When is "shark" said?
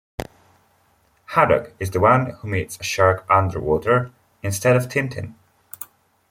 2.83-3.23